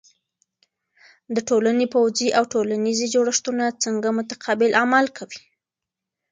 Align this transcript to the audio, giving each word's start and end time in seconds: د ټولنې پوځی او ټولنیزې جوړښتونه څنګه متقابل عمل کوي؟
د 1.35 1.37
ټولنې 1.49 1.85
پوځی 1.93 2.27
او 2.37 2.43
ټولنیزې 2.53 3.05
جوړښتونه 3.13 3.65
څنګه 3.83 4.09
متقابل 4.19 4.71
عمل 4.81 5.05
کوي؟ 5.17 5.39